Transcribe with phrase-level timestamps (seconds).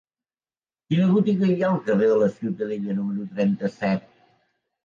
[0.93, 4.09] Quina botiga hi ha al carrer de Ciutadella número trenta-set?